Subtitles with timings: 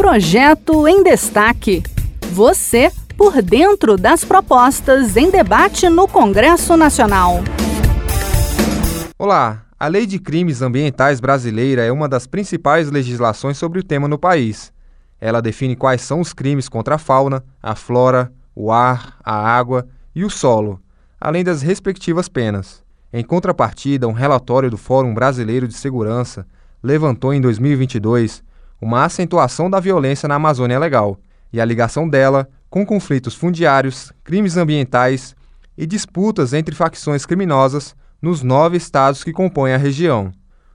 [0.00, 1.82] Projeto em Destaque.
[2.32, 7.40] Você por dentro das propostas em debate no Congresso Nacional.
[9.18, 14.08] Olá, a Lei de Crimes Ambientais brasileira é uma das principais legislações sobre o tema
[14.08, 14.72] no país.
[15.20, 19.86] Ela define quais são os crimes contra a fauna, a flora, o ar, a água
[20.14, 20.80] e o solo,
[21.20, 22.82] além das respectivas penas.
[23.12, 26.46] Em contrapartida, um relatório do Fórum Brasileiro de Segurança
[26.82, 28.42] levantou em 2022
[28.80, 31.18] uma acentuação da violência na Amazônia Legal
[31.52, 35.34] e a ligação dela com conflitos fundiários, crimes ambientais
[35.76, 40.32] e disputas entre facções criminosas nos nove estados que compõem a região.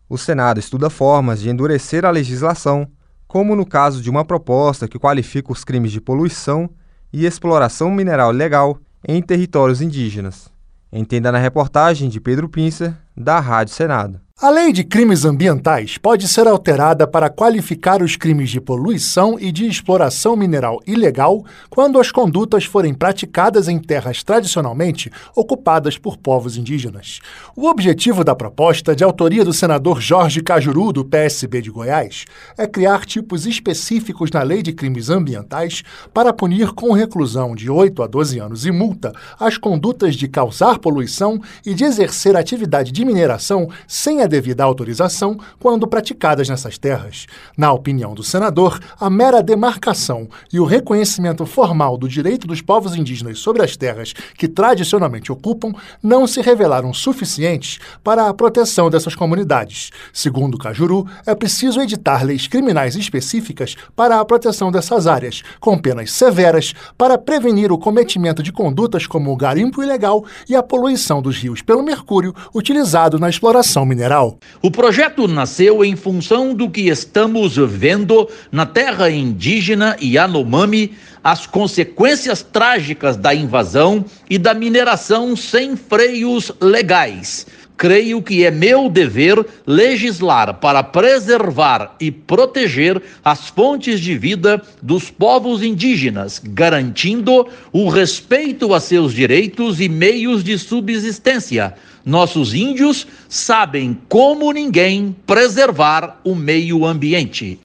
[0.10, 2.88] O Senado estuda formas de endurecer a legislação,
[3.28, 6.70] como no caso de uma proposta que qualifica os crimes de poluição
[7.12, 8.78] e exploração mineral ilegal
[9.08, 10.50] em territórios indígenas.
[10.92, 14.25] Entenda na reportagem de Pedro Pincer, da Rádio Senado.
[14.42, 19.50] A lei de crimes ambientais pode ser alterada para qualificar os crimes de poluição e
[19.50, 26.58] de exploração mineral ilegal quando as condutas forem praticadas em terras tradicionalmente ocupadas por povos
[26.58, 27.22] indígenas.
[27.56, 32.26] O objetivo da proposta, de autoria do senador Jorge Cajuru, do PSB de Goiás,
[32.58, 35.82] é criar tipos específicos na lei de crimes ambientais
[36.14, 40.78] para punir com reclusão de 8 a 12 anos e multa as condutas de causar
[40.80, 47.26] poluição e de exercer atividade de mineração sem a devida autorização quando praticadas nessas terras.
[47.58, 52.96] Na opinião do senador, a mera demarcação e o reconhecimento formal do direito dos povos
[52.96, 59.16] indígenas sobre as terras que tradicionalmente ocupam não se revelaram suficientes para a proteção dessas
[59.16, 59.92] comunidades.
[60.12, 66.12] Segundo Cajuru, é preciso editar leis criminais específicas para a proteção dessas áreas, com penas
[66.12, 71.38] severas para prevenir o cometimento de condutas como o garimpo ilegal e a poluição dos
[71.38, 74.15] rios pelo mercúrio utilizado na exploração mineral.
[74.62, 82.42] O projeto nasceu em função do que estamos vendo na terra indígena Yanomami, as consequências
[82.42, 87.46] trágicas da invasão e da mineração sem freios legais
[87.78, 95.10] creio que é meu dever legislar para preservar e proteger as fontes de vida dos
[95.10, 101.76] povos indígenas, garantindo o respeito a seus direitos e meios de subsistência
[102.06, 107.60] nossos índios sabem como ninguém preservar o meio ambiente.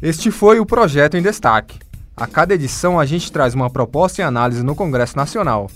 [0.00, 1.78] Este foi o projeto em destaque.
[2.16, 5.70] A cada edição a gente traz uma proposta e análise no Congresso Nacional.